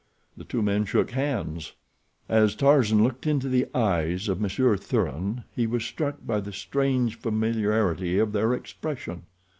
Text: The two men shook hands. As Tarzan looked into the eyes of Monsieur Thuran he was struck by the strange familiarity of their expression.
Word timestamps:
The 0.35 0.45
two 0.45 0.63
men 0.63 0.85
shook 0.85 1.11
hands. 1.11 1.73
As 2.27 2.55
Tarzan 2.55 3.03
looked 3.03 3.27
into 3.27 3.47
the 3.47 3.67
eyes 3.75 4.27
of 4.29 4.41
Monsieur 4.41 4.75
Thuran 4.75 5.43
he 5.55 5.67
was 5.67 5.85
struck 5.85 6.25
by 6.25 6.39
the 6.39 6.51
strange 6.51 7.19
familiarity 7.19 8.17
of 8.17 8.31
their 8.31 8.51
expression. 8.55 9.27